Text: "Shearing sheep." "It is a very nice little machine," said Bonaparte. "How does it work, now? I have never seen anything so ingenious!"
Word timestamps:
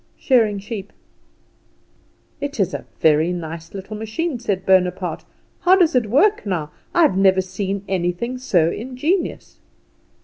"Shearing 0.17 0.57
sheep." 0.57 0.91
"It 2.39 2.59
is 2.59 2.73
a 2.73 2.85
very 2.99 3.31
nice 3.31 3.75
little 3.75 3.95
machine," 3.95 4.39
said 4.39 4.65
Bonaparte. 4.65 5.25
"How 5.59 5.75
does 5.75 5.93
it 5.93 6.07
work, 6.09 6.43
now? 6.43 6.71
I 6.91 7.03
have 7.03 7.15
never 7.15 7.39
seen 7.41 7.83
anything 7.87 8.39
so 8.39 8.71
ingenious!" 8.71 9.59